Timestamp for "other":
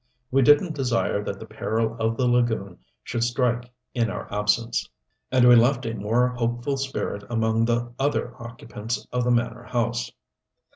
7.99-8.33